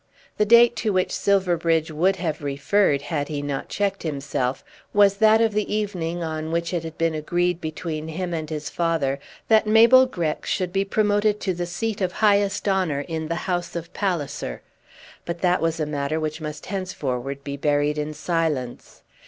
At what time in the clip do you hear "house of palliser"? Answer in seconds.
13.45-14.63